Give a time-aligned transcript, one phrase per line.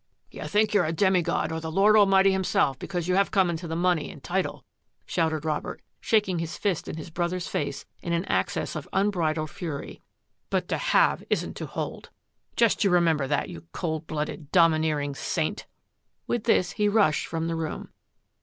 [0.31, 3.29] "You think you're a demi god or the Lord Al mighty himself because you have
[3.29, 4.65] come into the money and title,"
[5.05, 10.01] shouted Robert, shaking his fist in his brother's face in an access of unbridled fury,"
[10.49, 12.09] but to have isn't to hold.
[12.55, 15.67] Just you re member that, you cold blooded, domineering saint!'.'
[16.25, 17.89] With this he rushed from the room.